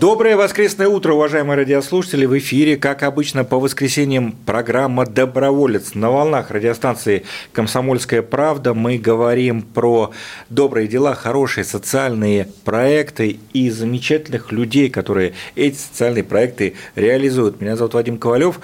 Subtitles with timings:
[0.00, 2.24] Доброе воскресное утро, уважаемые радиослушатели.
[2.24, 5.94] В эфире, как обычно, по воскресеньям программа «Доброволец».
[5.94, 10.12] На волнах радиостанции «Комсомольская правда» мы говорим про
[10.48, 17.60] добрые дела, хорошие социальные проекты и замечательных людей, которые эти социальные проекты реализуют.
[17.60, 18.58] Меня зовут Вадим Ковалев.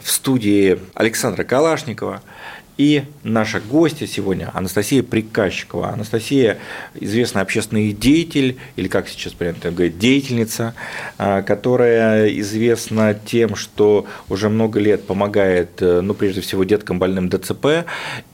[0.00, 2.22] В студии Александра Калашникова–
[2.76, 5.88] и наша гостья сегодня Анастасия Приказчикова.
[5.90, 6.58] Анастасия–
[6.94, 10.74] известный общественный деятель, или как сейчас принято говорить, деятельница,
[11.16, 17.30] а, которая известна тем, что уже много лет помогает, э, ну, прежде всего, деткам больным
[17.30, 17.86] ДЦП.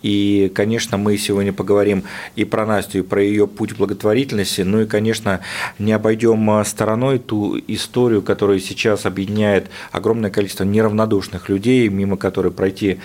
[0.02, 2.02] И, конечно, мы сегодня поговорим
[2.34, 4.62] и про Настю, и про ее путь благотворительности.
[4.62, 5.40] Ну и, конечно,
[5.78, 12.50] не обойдем а, стороной ту историю, которая сейчас объединяет огромное количество неравнодушных людей, мимо которой
[12.50, 12.98] пройти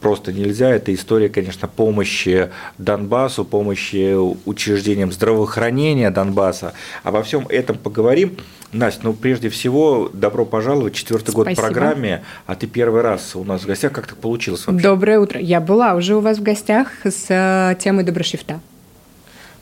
[0.00, 0.70] просто нельзя.
[0.70, 4.14] Это история, конечно, помощи Донбассу, помощи
[4.46, 6.74] учреждениям здравоохранения Донбасса.
[7.02, 8.36] Обо всем этом поговорим.
[8.72, 13.42] Настя, ну прежде всего, добро пожаловать, четвертый год в программе, а ты первый раз у
[13.42, 14.82] нас в гостях, как так получилось вообще?
[14.82, 15.40] Доброе утро.
[15.40, 18.60] Я была уже у вас в гостях с э, темой доброшрифта.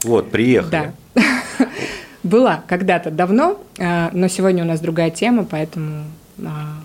[0.03, 0.93] Вот, приехали.
[1.15, 1.23] Да.
[2.25, 6.07] Была когда-то давно, э, но сегодня у нас другая тема, поэтому
[6.45, 6.77] а,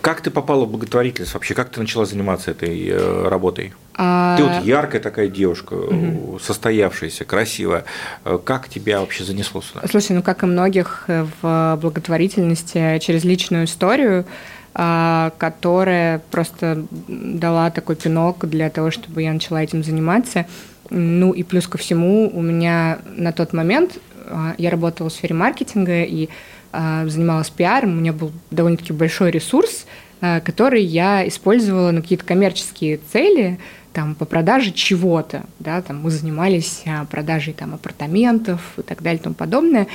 [0.00, 1.54] как ты попала в благотворительность вообще?
[1.54, 3.72] Как ты начала заниматься этой э, работой?
[3.94, 4.36] А...
[4.36, 6.38] Ты вот яркая такая девушка, угу.
[6.38, 7.84] состоявшаяся, красивая.
[8.24, 9.82] Э, как тебя вообще занесло сюда?
[9.90, 11.04] Слушай, ну как и многих
[11.42, 14.24] в благотворительности, через личную историю,
[14.74, 20.46] а, которая просто дала такой пинок для того, чтобы я начала этим заниматься.
[20.88, 25.34] Ну и плюс ко всему у меня на тот момент а, я работала в сфере
[25.34, 26.30] маркетинга и
[26.72, 29.86] занималась пиаром, у меня был довольно-таки большой ресурс,
[30.20, 33.58] а, который я использовала на какие-то коммерческие цели,
[33.92, 39.20] там, по продаже чего-то, да, там мы занимались а, продажей там апартаментов и так далее
[39.20, 39.86] и тому подобное,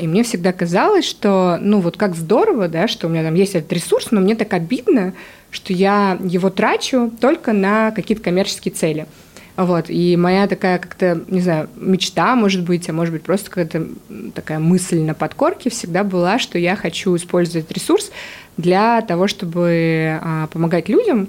[0.00, 3.56] и мне всегда казалось, что, ну, вот как здорово, да, что у меня там есть
[3.56, 5.12] этот ресурс, но мне так обидно,
[5.50, 9.06] что я его трачу только на какие-то коммерческие цели–
[9.56, 9.86] вот.
[9.88, 13.88] И моя такая как-то, не знаю, мечта, может быть, а может быть, просто какая-то
[14.34, 18.10] такая мысль на подкорке всегда была, что я хочу использовать ресурс
[18.56, 21.28] для того, чтобы а, помогать людям,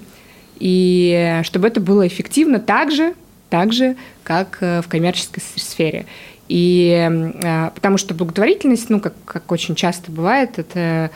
[0.58, 3.14] и чтобы это было эффективно так же,
[3.48, 6.04] так же, как э, в коммерческой сфере.
[6.48, 11.10] И а, потому что благотворительность, ну, как, как очень часто бывает, это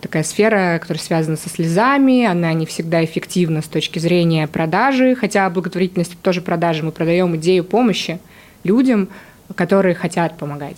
[0.00, 5.50] такая сфера, которая связана со слезами, она не всегда эффективна с точки зрения продажи, хотя
[5.50, 8.20] благотворительность тоже продажи, мы продаем идею помощи
[8.62, 9.08] людям,
[9.56, 10.76] которые хотят помогать.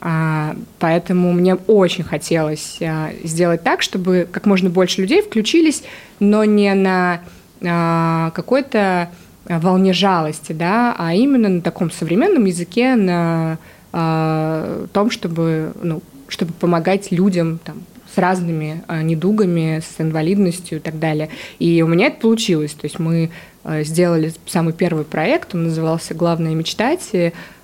[0.00, 5.82] А, поэтому мне очень хотелось а, сделать так, чтобы как можно больше людей включились,
[6.20, 7.20] но не на
[7.60, 9.10] какой-то
[9.48, 13.58] волне жалости, да, а именно на таком современном языке, на
[13.90, 17.82] том, чтобы, ну, чтобы помогать людям там,
[18.18, 21.28] с разными а, недугами, с инвалидностью и так далее.
[21.60, 22.72] И у меня это получилось.
[22.72, 23.30] То есть мы
[23.62, 27.10] а, сделали самый первый проект, он назывался «Главное мечтать».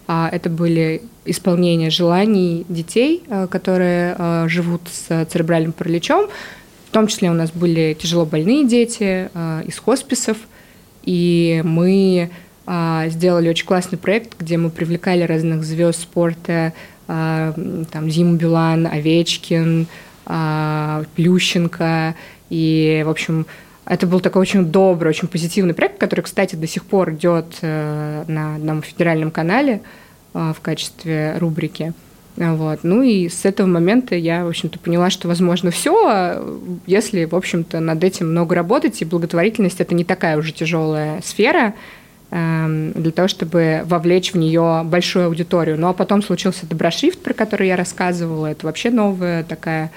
[0.06, 6.28] А, это были исполнения желаний детей, которые живут с церебральным параличом.
[6.88, 9.31] В том числе у нас были тяжело больные дети
[9.66, 10.37] из хосписов.
[11.03, 12.28] И мы
[13.06, 16.75] сделали очень классный проект, где мы привлекали разных звезд спорта,
[17.06, 19.87] там Зиму Билан, Овечкин,
[20.25, 22.15] Плющенко.
[22.51, 23.47] И, в общем,
[23.87, 28.25] это был такой очень добрый, очень позитивный проект, который, кстати, до сих пор идет э,
[28.27, 29.83] на одном федеральном канале
[30.33, 31.93] э, в качестве рубрики.
[32.37, 32.81] Вот.
[32.83, 36.43] Ну и с этого момента я, в общем-то, поняла, что возможно все,
[36.87, 41.75] если, в общем-то, над этим много работать, и благотворительность это не такая уже тяжелая сфера,
[42.34, 45.78] для того, чтобы вовлечь в нее большую аудиторию.
[45.78, 48.47] Ну а потом случился доброшрифт, про который я рассказывала.
[48.47, 49.93] Это вообще новая такая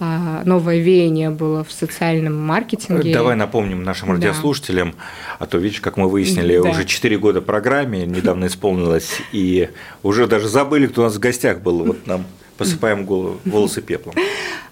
[0.00, 3.12] а, новое веяние было в социальном маркетинге.
[3.12, 4.96] Давай напомним нашим радиослушателям, да.
[5.40, 6.70] а то, видишь, как мы выяснили, да.
[6.70, 9.70] уже 4 года программе недавно исполнилось, и
[10.04, 11.84] уже даже забыли, кто у нас в гостях был.
[11.84, 12.26] Вот нам
[12.56, 14.14] посыпаем голову, волосы пеплом.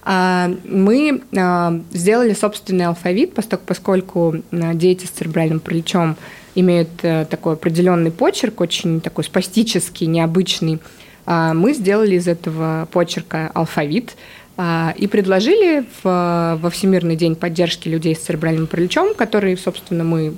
[0.04, 6.16] А, мы а, сделали собственный алфавит, поскольку дети с церебральным параличом
[6.56, 10.80] имеют э, такой определенный почерк, очень такой спастический, необычный.
[11.26, 14.16] А, мы сделали из этого почерка алфавит
[14.56, 20.34] а, и предложили в, во Всемирный день поддержки людей с церебральным параличом, который, собственно, мы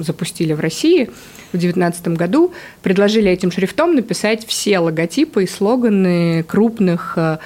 [0.00, 1.04] запустили в России
[1.52, 2.52] в 2019 году,
[2.82, 7.38] предложили этим шрифтом написать все логотипы и слоганы крупных э,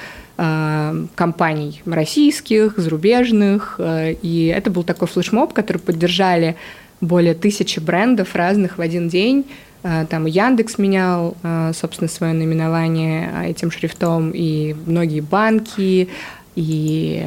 [1.14, 3.78] компаний российских, зарубежных.
[3.78, 6.56] И это был такой флешмоб, который поддержали
[7.00, 9.46] более тысячи брендов разных в один день.
[9.82, 11.34] Там Яндекс менял,
[11.72, 16.08] собственно, свое наименование этим шрифтом, и многие банки,
[16.56, 17.24] и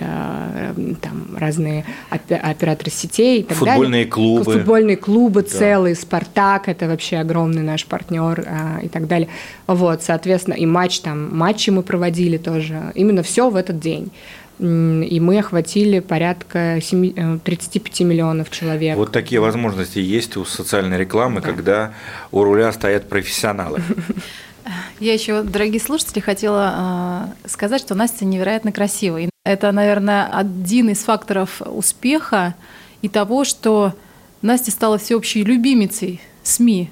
[1.02, 4.06] там разные операторы сетей и так Футбольные далее.
[4.06, 4.44] клубы.
[4.44, 5.48] Футбольные клубы да.
[5.48, 8.46] целые, Спартак, это вообще огромный наш партнер
[8.84, 9.30] и так далее.
[9.66, 12.92] Вот, соответственно, и матч там, матчи мы проводили тоже.
[12.94, 14.12] Именно все в этот день
[14.60, 18.96] и мы охватили порядка 7, 35 э, миллионов человек.
[18.98, 21.48] Вот такие возможности есть у социальной рекламы, да.
[21.48, 21.94] когда
[22.32, 23.82] у руля стоят профессионалы.
[25.00, 29.30] Я еще, дорогие слушатели, хотела э, сказать, что Настя невероятно красивая.
[29.44, 32.56] Это, наверное, один из факторов успеха
[33.02, 33.94] и того, что
[34.42, 36.90] Настя стала всеобщей любимицей СМИ.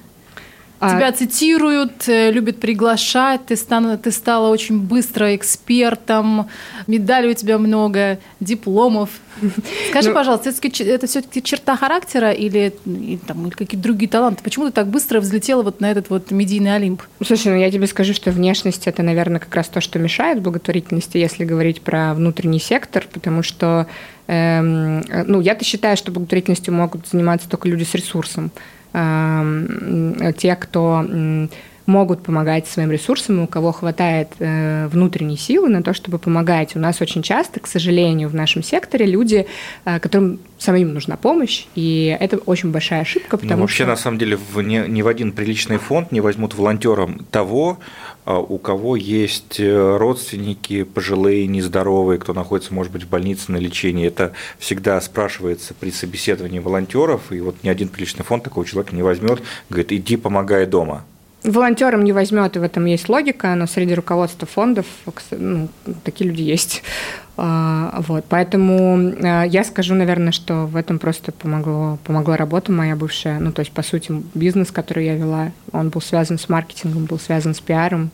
[0.82, 0.96] А...
[0.96, 6.50] Тебя цитируют, э, любят приглашать, ты, стан, ты стала очень быстро экспертом,
[6.88, 9.12] медалей у тебя много, дипломов.
[9.92, 14.42] Скажи, ну, пожалуйста, это, это все-таки черта характера или, или, там, или какие-то другие таланты?
[14.42, 17.04] Почему ты так быстро взлетела вот на этот вот медийный Олимп?
[17.24, 21.20] Слушай, ну я тебе скажу, что внешность– это, наверное, как раз то, что мешает благотворительности,
[21.20, 23.86] если говорить про внутренний сектор, потому что
[24.26, 28.52] эм, ну, я-то считаю, что благотворительностью могут заниматься только люди с ресурсом
[28.94, 31.06] те, кто
[31.92, 36.76] могут помогать своим ресурсам, у кого хватает э, внутренней силы на то, чтобы помогать.
[36.76, 39.46] У нас очень часто, к сожалению, в нашем секторе люди,
[39.86, 43.88] э, которым самим нужна помощь, и это очень большая ошибка, потому ну, вообще, что...
[43.88, 47.80] на самом деле, в ни, ни в один приличный фонд не возьмут волонтером того,
[48.26, 53.58] а, у кого есть э, родственники пожилые, нездоровые, кто находится, может быть, в больнице на
[53.58, 54.06] лечении.
[54.06, 59.02] Это всегда спрашивается при собеседовании волонтеров, и вот ни один приличный фонд такого человека не
[59.02, 61.04] возьмет, говорит, иди помогай дома.
[61.44, 64.86] Волонтерам не возьмет, и в этом есть логика, но среди руководства фондов
[65.32, 65.70] ну,
[66.04, 66.84] такие люди есть.
[67.36, 72.96] А, вот, поэтому а, я скажу, наверное, что в этом просто помогло, помогла работа моя
[72.96, 73.40] бывшая.
[73.40, 77.18] Ну, то есть, по сути, бизнес, который я вела, он был связан с маркетингом, был
[77.18, 78.12] связан с пиаром,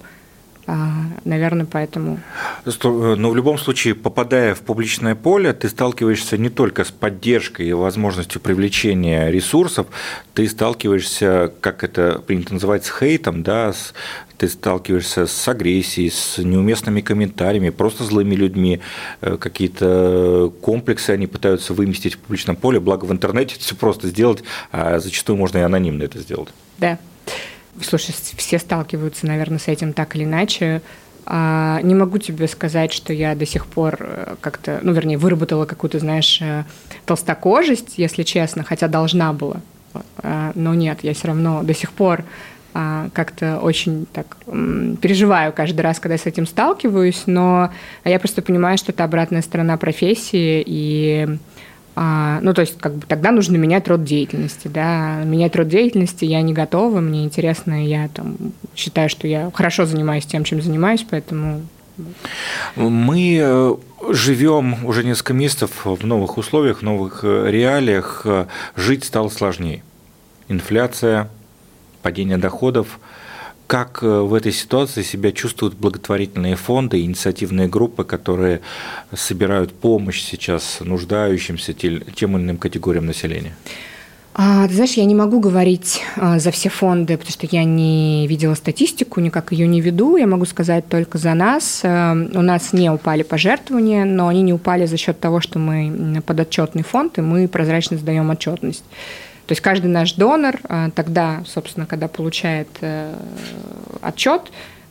[1.24, 2.20] наверное, поэтому.
[2.66, 7.68] Э, но в любом случае, попадая в публичное поле, ты сталкиваешься не только с поддержкой
[7.68, 9.88] и возможностью привлечения ресурсов,
[10.34, 13.94] ты сталкиваешься, как это принято называть, с хейтом, да, с,
[14.38, 18.82] ты сталкиваешься с агрессией, с неуместными комментариями, просто злыми людьми,
[19.22, 24.10] э, какие-то комплексы они пытаются выместить в публичном поле, благо в интернете это все просто
[24.10, 26.50] сделать, а зачастую можно и анонимно это сделать.
[26.78, 27.00] Да.
[27.82, 30.82] Слушай, все сталкиваются, наверное, с этим так или иначе.
[31.30, 35.66] А, не могу тебе сказать, что я до сих пор э, как-то, ну, вернее, выработала
[35.66, 36.64] какую-то, знаешь, э,
[37.06, 39.58] толстокожесть, если честно, хотя должна была.
[40.20, 42.24] А, но нет, я все равно до сих пор
[42.74, 47.72] а, как-то очень так переживаю каждый раз, когда я с этим сталкиваюсь, но
[48.06, 51.28] я просто понимаю, что это обратная сторона профессии, и
[52.00, 55.24] ну, то есть, как бы тогда нужно менять род деятельности, да.
[55.24, 58.38] Менять род деятельности я не готова, мне интересно, я там
[58.76, 61.62] считаю, что я хорошо занимаюсь тем, чем занимаюсь, поэтому...
[62.76, 63.76] Мы э,
[64.10, 68.24] живем уже несколько месяцев в новых условиях, в новых э, реалиях.
[68.76, 69.82] Жить стало сложнее.
[70.48, 71.30] Инфляция,
[72.04, 73.00] падение доходов–
[73.68, 78.62] как э, в этой ситуации себя чувствуют благотворительные фонды, инициативные группы, которые
[79.14, 83.54] собирают помощь сейчас нуждающимся тем или иным категориям населения?
[84.40, 88.28] А, ты знаешь, я не могу говорить а, за все фонды, потому что я не
[88.28, 90.16] видела статистику, никак ее не веду.
[90.16, 91.82] Я могу сказать только за нас.
[91.84, 96.22] А, у нас не упали пожертвования, но они не упали за счет того, что мы
[96.24, 98.84] подотчетный фонд, и мы прозрачно сдаем отчетность.
[99.48, 103.16] То есть каждый наш донор а, тогда, собственно, когда получает э,
[104.02, 104.44] отчет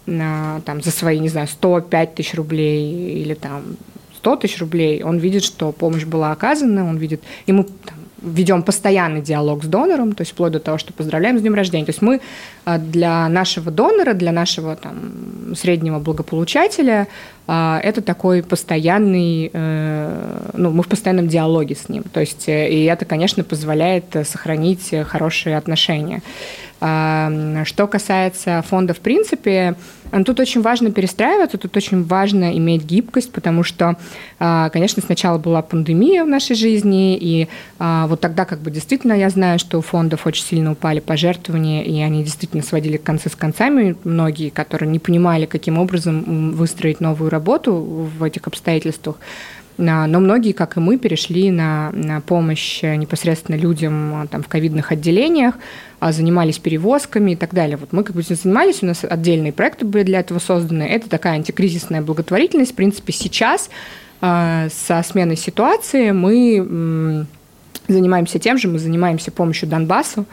[0.07, 3.77] там, за свои, не знаю, 105 тысяч рублей или там
[4.19, 9.21] 100 тысяч рублей, он видит, что помощь была оказана, он видит, ему там, ведем постоянный
[9.21, 11.85] диалог с донором, то есть вплоть до того, что поздравляем с днем рождения.
[11.85, 12.21] То есть мы
[12.65, 15.13] для нашего донора, для нашего там,
[15.55, 17.07] среднего благополучателя
[17.49, 22.03] а, это такой постоянный, э, ну, мы в постоянном диалоге с ним.
[22.03, 26.23] То есть, э, и это, конечно, позволяет сохранить хорошие отношения.
[27.65, 29.77] Что касается фонда в принципе,
[30.25, 33.97] тут очень важно перестраиваться, тут очень важно иметь гибкость, потому что,
[34.39, 39.13] а, конечно, сначала была пандемия в нашей жизни, и а, вот тогда как бы действительно
[39.13, 43.37] я знаю, что у фондов очень сильно упали пожертвования, и они действительно сводили концы с
[43.37, 49.17] концами, многие, которые не понимали, каким образом выстроить новую работу в этих обстоятельствах.
[49.79, 55.55] Но многие, как и мы, перешли на, на помощь непосредственно людям там, в ковидных отделениях,
[56.01, 57.77] занимались перевозками и так далее.
[57.77, 60.85] Вот мы как бы занимались, у нас отдельные проекты были для этого созданы.
[60.85, 62.73] Это такая антикризисная благотворительность.
[62.73, 63.69] В принципе, сейчас
[64.21, 67.27] со сменой ситуации мы
[67.89, 70.27] занимаемся тем же, мы занимаемся помощью Донбассу,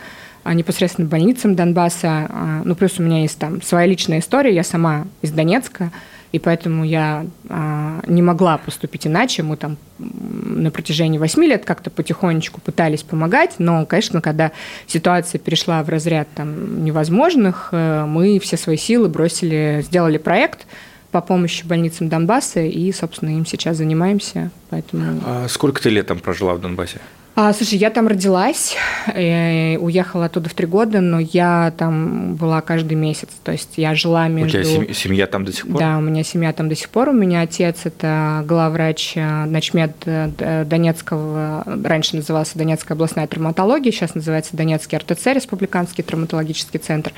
[0.44, 2.28] а, непосредственно больницам Донбасса.
[2.30, 5.92] А, ну, плюс у меня есть там своя личная история, я сама из Донецка,
[6.34, 9.44] и поэтому я а, не могла поступить иначе.
[9.44, 14.52] Мы там на протяжении восьми лет как-то потихонечку пытались помогать, но, конечно, когда
[14.88, 20.66] ситуация перешла в разряд там, невозможных, э, мы все свои силы бросили, сделали проект
[21.12, 24.50] по помощи больницам Донбасса, и, собственно, им сейчас занимаемся.
[24.72, 25.22] Поэтому...
[25.24, 27.00] А сколько ты лет там прожила в Донбассе?
[27.36, 28.76] А, слушай, я там родилась,
[29.16, 33.30] и уехала оттуда в три года, но я там была каждый месяц.
[33.44, 34.60] То есть я жила между...
[34.60, 35.80] У тебя семья там до сих пор?
[35.80, 37.10] Да, у меня семья там до сих пор.
[37.10, 44.14] У меня отец– это главврач э, начмед э, Донецкого, раньше назывался Донецкая областная травматология, сейчас
[44.14, 47.14] называется Донецкий РТЦ, Республиканский травматологический центр.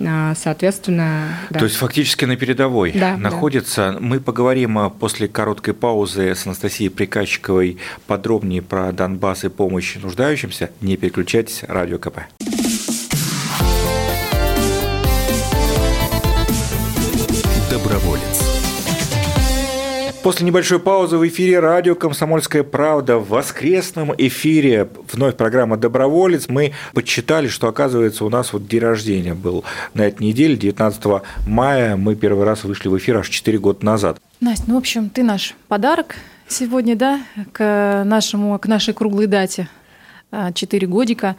[0.00, 1.58] А, соответственно, да.
[1.60, 3.92] То есть фактически на передовой да, находится.
[3.92, 4.00] Да.
[4.00, 10.70] Мы поговорим а, после короткой паузы с Анастасией Приказчиковой подробнее про Донбасс и помощь нуждающимся.
[10.80, 12.20] Не переключайтесь, радио КП.
[20.24, 26.48] После небольшой паузы в эфире радио «Комсомольская правда» в воскресном эфире вновь программа «Доброволец».
[26.48, 31.96] Мы подсчитали, что, оказывается, у нас вот день рождения был на этой неделе, 19 мая.
[31.96, 34.16] Мы первый раз вышли в эфир аж 4 года назад.
[34.40, 36.16] Настя, ну, в общем, ты наш подарок
[36.48, 37.20] сегодня, да,
[37.52, 39.68] к, нашему, к нашей круглой дате
[40.32, 41.36] 4 годика.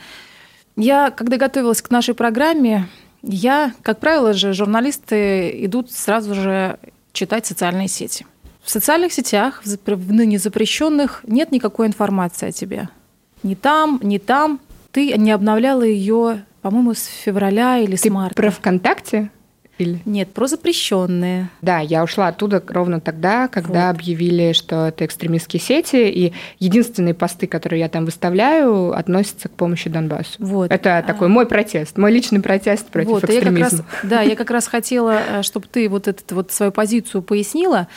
[0.75, 2.87] Я, когда готовилась к нашей программе,
[3.23, 6.77] я, как правило же, журналисты идут сразу же
[7.13, 8.27] читать социальные сети–
[8.65, 12.89] в социальных сетях, в ныне запрещенных, нет никакой информации о тебе.
[13.43, 14.59] Ни там, ни там.
[14.91, 18.35] Ты не обновляла ее, по-моему, с февраля или Ты с марта.
[18.35, 19.29] Про ВКонтакте?
[19.77, 20.01] Или?
[20.05, 21.49] Нет, про запрещенные.
[21.61, 23.97] Да, я ушла оттуда ровно тогда, когда вот.
[23.97, 29.89] объявили, что это экстремистские сети, и единственные посты, которые я там выставляю, относятся к помощи
[29.89, 30.35] Донбассу.
[30.39, 30.71] Вот.
[30.71, 31.03] Это а...
[31.03, 33.57] такой мой протест, мой личный протест против вот, экстремизма.
[33.57, 36.71] Я как раз, да, я как раз хотела, э, чтобы ты вот эту вот свою
[36.71, 37.87] позицию пояснила,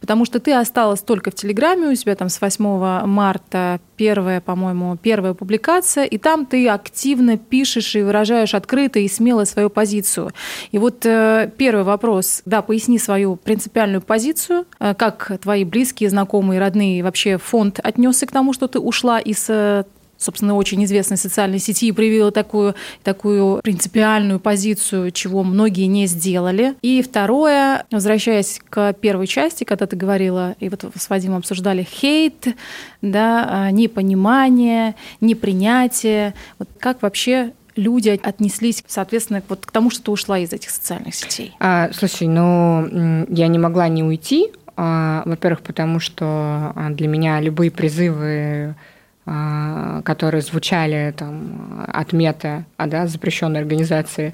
[0.00, 4.96] потому что ты осталась только в Телеграме, у тебя там с 8 марта первая, по-моему,
[4.96, 10.30] первая публикация, и там ты активно пишешь и выражаешь открыто и смело свою позицию.
[10.70, 16.60] И вот э, первый вопрос, да, поясни свою принципиальную позицию, э, как твои близкие, знакомые,
[16.60, 19.84] родные, вообще фонд отнесся к тому, что ты ушла из э,
[20.18, 26.74] собственно, очень известной социальной сети и проявила такую, такую принципиальную позицию, чего многие не сделали.
[26.82, 32.48] И второе, возвращаясь к первой части, когда ты говорила, и вот с Вадимом обсуждали хейт,
[33.00, 36.34] да, непонимание, непринятие.
[36.58, 41.14] Вот как вообще люди отнеслись, соответственно, вот к тому, что ты ушла из этих социальных
[41.14, 41.54] сетей?
[41.60, 44.50] А, слушай, ну, я не могла не уйти.
[44.76, 48.74] А, во-первых, потому что а, для меня любые призывы
[49.30, 54.32] а, которые звучали там, от мета, а, да, запрещенной организации,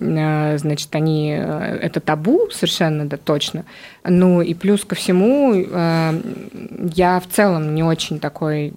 [0.00, 3.64] а, значит, они э, это табу совершенно, да, точно.
[4.02, 8.74] Ну и плюс ко всему, я в целом не очень такой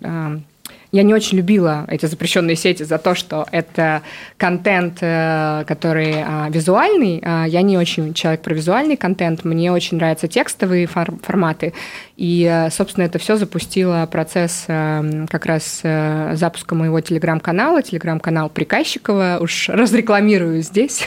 [0.95, 4.01] я не очень любила эти запрещенные сети за то, что это
[4.37, 7.21] контент, э, который а, визуальный.
[7.21, 9.43] А, я не очень человек про визуальный контент.
[9.43, 11.73] Мне очень нравятся текстовые форматы.
[12.15, 19.39] И, э, собственно, это все запустило процесс э, как раз запуска моего телеграм-канала, телеграм-канал Приказчикова.
[19.41, 21.05] Уж разрекламирую здесь.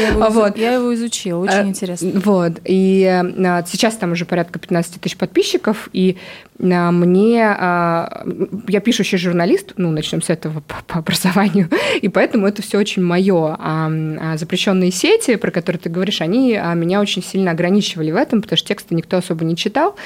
[0.00, 0.56] Я его, вот.
[0.56, 2.10] я его изучила, очень интересно.
[2.24, 2.54] Вот.
[2.64, 3.22] И
[3.66, 6.16] сейчас там уже порядка 15 тысяч подписчиков, и
[6.58, 7.38] мне...
[7.38, 11.68] Я пишущий журналист, ну, начнем с этого по, по образованию,
[12.00, 13.56] и поэтому это все очень мое.
[13.58, 13.90] А,
[14.20, 18.42] а запрещенные сети, про которые ты говоришь, они а, меня очень сильно ограничивали в этом,
[18.42, 19.96] потому что тексты никто особо не читал.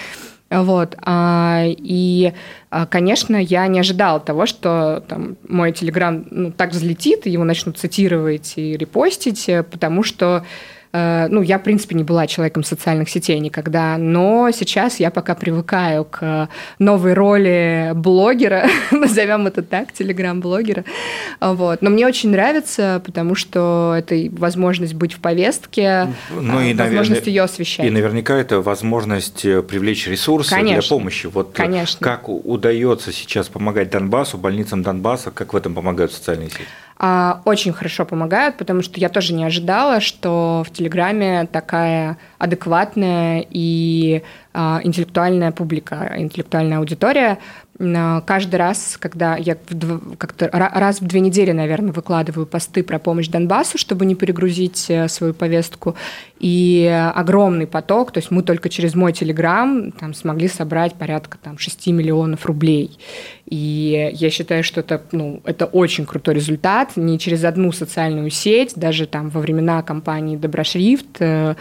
[0.50, 0.96] Вот.
[1.02, 2.32] А, и,
[2.70, 7.44] а, конечно, я не ожидала того, что там, мой телеграм ну, так взлетит, и его
[7.44, 10.44] начнут цитировать и репостить, потому что Э,
[10.92, 16.04] ну, я, в принципе, не была человеком социальных сетей никогда, но сейчас я пока привыкаю
[16.04, 20.85] к новой роли блогера, назовем это так, телеграм-блогера.
[21.40, 21.82] Вот.
[21.82, 27.26] Но мне очень нравится, потому что это возможность быть в повестке, ну, а, и, возможность
[27.26, 27.87] ее освещать.
[27.87, 30.80] И наверняка это возможность э, привлечь ресурсы Конечно.
[30.80, 31.26] для помощи.
[31.26, 32.04] Вот э, Конечно.
[32.04, 36.62] как удается сейчас помогать Донбассу, больницам Донбасса, как в этом помогают социальные сети?
[37.02, 43.42] А, очень хорошо помогают, потому что я тоже не ожидала, что в Телеграме такая адекватная
[43.49, 47.38] и а, интеллектуальная публика, интеллектуальная аудитория.
[47.80, 49.56] Каждый раз, когда я
[50.18, 55.08] как-то раз в две недели, наверное, выкладываю посты про помощь Донбассу, чтобы не перегрузить э,
[55.08, 55.96] свою повестку,
[56.38, 61.58] и огромный поток, то есть мы только через мой Телеграм там смогли собрать порядка там
[61.58, 62.99] 6 миллионов рублей.
[63.46, 66.96] И я считаю, что это, ну, это очень крутой результат.
[66.96, 71.56] Не через одну социальную сеть, даже там во времена компании Доброшрифт э,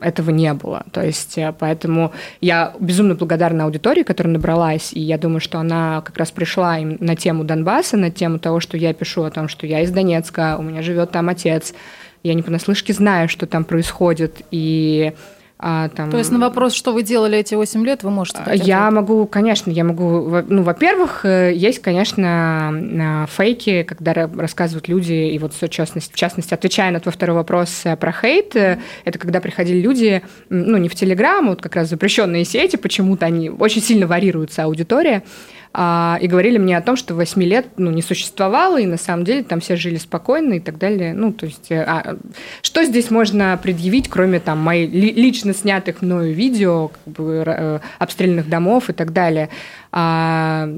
[0.00, 0.84] этого не было.
[0.92, 6.02] То есть э, поэтому я безумно благодарна аудитории, которая набралась, и я думаю, что она
[6.02, 9.48] как раз пришла им на тему Донбасса, на тему того, что я пишу о том,
[9.48, 11.74] что я из Донецка, у меня живет там отец,
[12.22, 15.12] я не понаслышке знаю, что там происходит, и
[15.60, 16.10] а, там...
[16.10, 18.64] То есть на вопрос, что вы делали эти 8 лет, вы можете сказать?
[18.64, 19.00] Я ответ?
[19.00, 20.42] могу, конечно, я могу...
[20.46, 26.54] Ну, во-первых, э, есть, конечно, фейки, когда рассказывают люди, и вот в частности, в частности
[26.54, 30.88] отвечая на твой второй вопрос э, про хейт, э, это когда приходили люди, ну, не
[30.88, 35.24] в Телеграм, вот как раз запрещенные сети, почему-то они очень сильно варьируются аудитория,
[35.72, 39.24] а, и говорили мне о том, что 8 лет ну, не существовало, и на самом
[39.24, 41.14] деле там все жили спокойно и так далее.
[41.14, 42.16] Ну, то есть, а,
[42.62, 48.48] что здесь можно предъявить, кроме там моих лично снятых мною видео, как бы, э, обстрельных
[48.48, 49.50] домов и так далее?
[49.92, 50.68] А,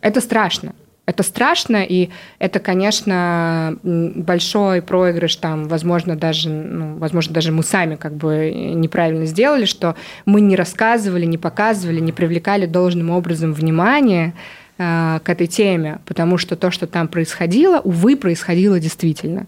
[0.00, 0.74] это страшно.
[1.06, 2.08] Это страшно, и
[2.38, 9.26] это, конечно, большой проигрыш, там, возможно, даже, ну, возможно, даже мы сами как бы неправильно
[9.26, 14.32] сделали, что мы не рассказывали, не показывали, не привлекали должным образом внимание
[14.78, 19.46] э, к этой теме, потому что то, что там происходило, увы, происходило действительно.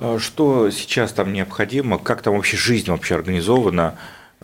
[0.00, 1.98] А что сейчас там необходимо?
[1.98, 3.94] Как там вообще жизнь вообще организована?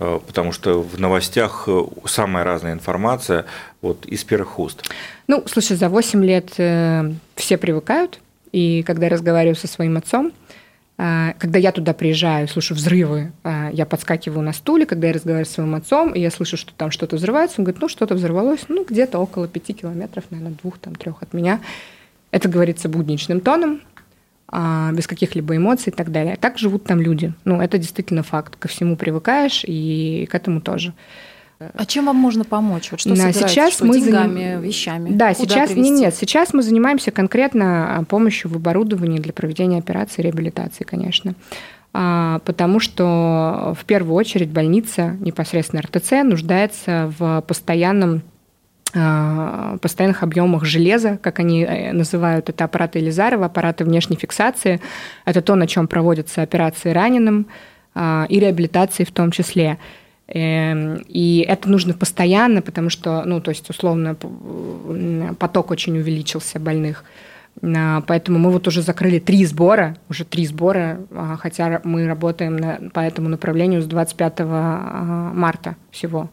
[0.02, 3.44] Э, потому что в новостях э, самая разная информация
[3.82, 4.82] вот из первых уст.
[5.28, 8.18] Ну, слушай, за 8 лет э, все привыкают,
[8.50, 10.32] и когда я разговариваю со своим отцом,
[10.96, 13.32] когда я туда приезжаю, слышу взрывы,
[13.72, 16.92] я подскакиваю на стуле, когда я разговариваю с своим отцом, и я слышу, что там
[16.92, 20.94] что-то взрывается, он говорит, ну, что-то взорвалось, ну, где-то около пяти километров, наверное, двух, там,
[20.94, 21.60] трех от меня.
[22.30, 23.80] Это говорится будничным тоном,
[24.52, 26.36] без каких-либо эмоций и так далее.
[26.36, 27.32] Так живут там люди.
[27.44, 28.56] Ну, это действительно факт.
[28.56, 30.92] Ко всему привыкаешь и к этому тоже.
[31.74, 32.90] А чем вам можно помочь?
[32.90, 34.60] Вот что да, сейчас что, мы деньгами, заним...
[34.60, 35.10] вещами?
[35.10, 35.90] Да, Куда сейчас привести?
[35.92, 41.34] нет, сейчас мы занимаемся конкретно а, помощью в оборудовании для проведения операции реабилитации, конечно.
[41.92, 48.31] А, потому что в первую очередь больница, непосредственно РТЦ, нуждается в постоянном а,
[48.92, 54.80] постоянных объемах железа, как они э, называют это аппараты Елизарова, аппараты внешней фиксации.
[55.24, 57.46] Это то, на чем проводятся операции раненым
[57.94, 59.78] а, и реабилитации в том числе.
[60.28, 64.14] Эм, и это нужно постоянно, потому что, ну, то есть, условно,
[65.38, 67.04] поток очень увеличился больных.
[67.60, 71.00] Поэтому мы вот уже закрыли три сбора, уже три сбора,
[71.38, 76.30] хотя мы работаем на, по этому направлению с 25 марта всего.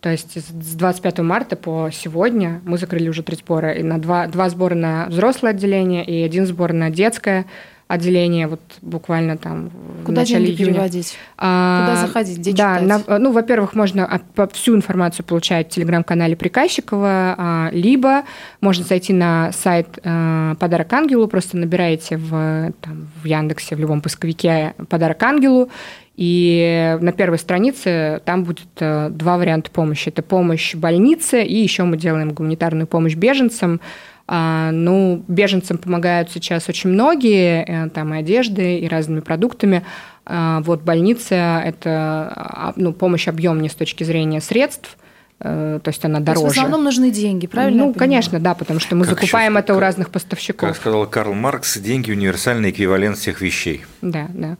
[0.00, 3.72] То есть с 25 марта по сегодня мы закрыли уже три сбора.
[3.72, 7.46] И на два, два сбора на взрослое отделение и один сбор на детское
[7.88, 9.70] отделение, вот буквально там
[10.04, 10.72] Куда в начале деньги июня.
[10.74, 11.16] переводить?
[11.38, 12.38] А, Куда заходить?
[12.38, 14.20] Где да, на, ну, во-первых, можно
[14.52, 18.24] всю информацию получать в телеграм-канале Приказчикова, а, либо
[18.60, 24.02] можно зайти на сайт а, «Подарок ангелу», просто набираете в, там, в Яндексе, в любом
[24.02, 25.70] поисковике «Подарок ангелу»,
[26.18, 30.08] и на первой странице там будет э, два варианта помощи.
[30.08, 33.80] Это помощь больнице, и еще мы делаем гуманитарную помощь беженцам.
[34.26, 39.84] А, ну, беженцам помогают сейчас очень многие, э, там и одеждой, и разными продуктами.
[40.26, 44.98] А, вот больница– это а, ну, помощь объемнее с точки зрения средств–
[45.38, 46.40] то есть она дороже.
[46.40, 47.86] То есть в основном нужны деньги, правильно?
[47.86, 50.68] Ну, конечно, да, потому что мы как закупаем еще, это как, у разных поставщиков.
[50.68, 53.84] Как сказал Карл Маркс, деньги– универсальный эквивалент всех вещей.
[54.02, 54.56] Да, да.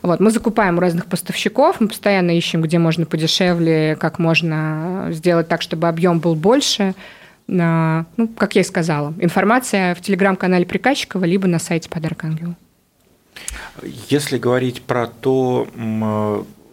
[0.00, 5.48] Вот, мы закупаем у разных поставщиков, мы постоянно ищем, где можно подешевле, как можно сделать
[5.48, 6.94] так, чтобы объем был больше.
[7.46, 8.04] Ну,
[8.38, 12.54] как я и сказала, информация в телеграм-канале Приказчикова, либо на сайте Подарок Ангелу.
[14.08, 15.66] Если говорить про то,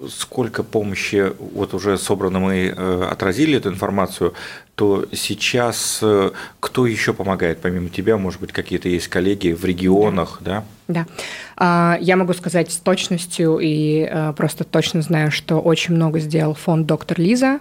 [0.07, 4.33] сколько помощи, вот уже собрано мы э, отразили эту информацию,
[4.75, 10.39] то сейчас э, кто еще помогает, помимо тебя, может быть, какие-то есть коллеги в регионах,
[10.41, 10.63] да?
[10.87, 11.05] Да.
[11.57, 11.97] да.
[11.99, 16.87] Я могу сказать с точностью и э, просто точно знаю, что очень много сделал фонд
[16.87, 17.59] «Доктор Лиза»,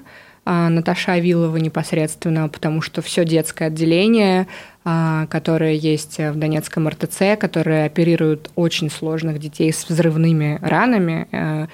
[0.50, 4.46] а, Наташа Авилова непосредственно, потому что все детское отделение,
[4.82, 11.68] а, которое есть в Донецком РТЦ, которое оперирует очень сложных детей с взрывными ранами,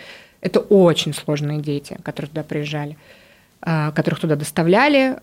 [0.44, 2.96] это очень сложные дети, которые туда приезжали.
[3.64, 5.16] которых туда доставляли.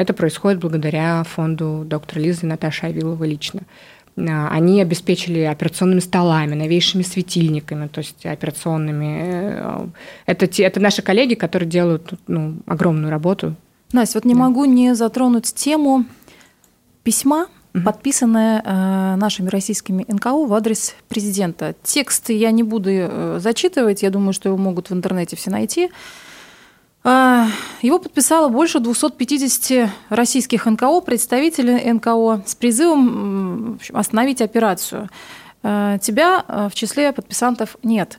[0.00, 3.62] Это происходит благодаря фонду доктора Лизы и Наташи Авиловой лично.
[4.16, 9.90] Они обеспечили операционными столами, новейшими светильниками, то есть операционными.
[10.26, 13.56] Это, те, это наши коллеги, которые делают ну, огромную работу.
[13.92, 14.40] Настя, вот не да.
[14.40, 16.04] могу не затронуть тему
[17.02, 17.84] письма, угу.
[17.84, 21.74] подписанное э, нашими российскими НКО в адрес президента.
[21.82, 25.90] Текст я не буду э, зачитывать, я думаю, что его могут в интернете все найти.
[27.04, 27.46] Э,
[27.82, 35.08] его подписало больше 250 российских НКО, представителей НКО, с призывом общем, остановить операцию.
[35.62, 38.18] Э, тебя э, в числе подписантов нет.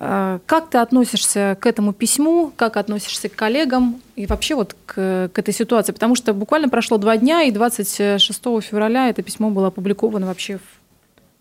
[0.00, 5.30] Э, как ты относишься к этому письму, как относишься к коллегам и вообще вот к,
[5.32, 5.92] к этой ситуации?
[5.92, 10.58] Потому что буквально прошло два дня, и 26 февраля это письмо было опубликовано вообще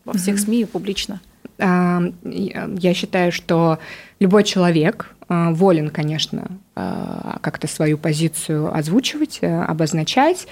[0.03, 0.39] во всех.
[0.39, 1.21] СМИ публично.
[1.57, 3.79] А, я считаю, что
[4.19, 10.47] любой человек а, волен, конечно, а, как-то свою позицию озвучивать, э, обозначать,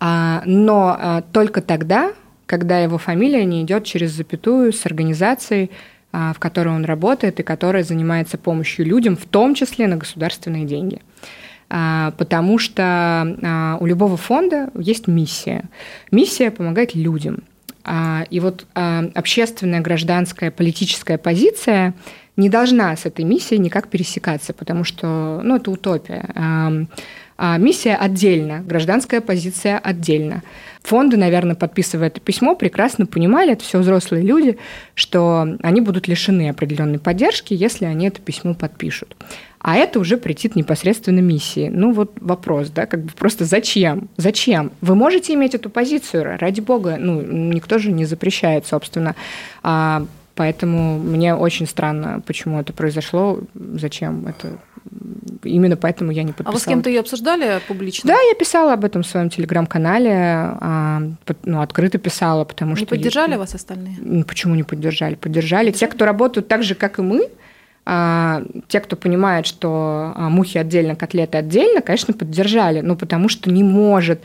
[0.00, 2.14] но только тогда,
[2.46, 7.42] когда его фамилия не идет через запятую с организацией, а, в которой он работает и
[7.42, 11.00] которая занимается помощью людям, в том числе на государственные деньги.
[11.72, 15.64] А, потому что а, у любого фонда есть миссия.
[16.10, 17.44] Миссия помогать людям.
[18.28, 21.94] И вот общественная, гражданская, политическая позиция
[22.36, 26.28] не должна с этой миссией никак пересекаться, потому что ну, это утопия.
[27.38, 30.42] Миссия отдельно, гражданская позиция отдельно.
[30.82, 34.58] Фонды, наверное, подписывая это письмо, прекрасно понимали, это все взрослые люди,
[34.94, 39.16] что они будут лишены определенной поддержки, если они это письмо подпишут.
[39.60, 41.68] А это уже претит непосредственно миссии.
[41.70, 44.08] Ну вот вопрос, да, как бы просто зачем?
[44.16, 44.72] Зачем?
[44.80, 49.14] Вы можете иметь эту позицию, ради бога, ну никто же не запрещает, собственно.
[49.62, 54.58] А, поэтому мне очень странно, почему это произошло, зачем это
[55.44, 56.50] именно поэтому я не подписала.
[56.50, 58.08] А вы с кем-то ее обсуждали публично?
[58.08, 61.02] Да, я писала об этом в своем телеграм-канале, а,
[61.44, 62.84] ну, открыто писала, потому не что...
[62.84, 63.38] Не поддержали я...
[63.38, 64.24] вас остальные?
[64.24, 65.14] Почему не поддержали?
[65.14, 65.70] Поддержали.
[65.70, 65.70] поддержали.
[65.70, 67.28] Те, кто работают так же, как и мы,
[67.86, 73.50] а, те, кто понимает, что а, мухи отдельно, котлеты отдельно, конечно, поддержали, ну, потому что
[73.50, 74.20] не может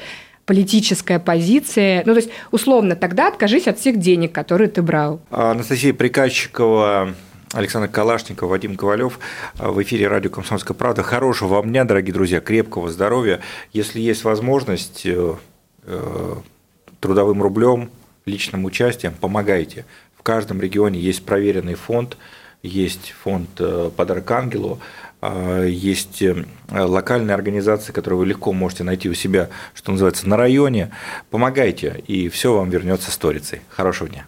[0.46, 2.04] политическая позиция.
[2.06, 5.20] Ну, то есть, условно, тогда откажись от всех денег, которые ты брал.
[5.32, 7.16] Анастасия Приказчикова
[7.54, 9.20] Александр Калашников, Вадим Ковалев
[9.56, 11.04] в эфире радио «Комсомольская правда».
[11.04, 13.40] Хорошего вам дня, дорогие друзья, крепкого здоровья.
[13.72, 15.36] Если есть возможность э,
[15.84, 16.36] э,
[17.00, 17.92] трудовым рублем,
[18.26, 19.86] личным участием, помогайте.
[20.18, 22.18] В каждом регионе есть проверенный фонд,
[22.64, 24.80] есть фонд э, «Подарок ангелу»,
[25.66, 26.22] есть
[26.70, 30.92] локальные организации, которые вы легко можете найти у себя, что называется, на районе.
[31.32, 33.62] Помогайте, и все вам вернется сторицей.
[33.70, 34.28] Хорошего дня.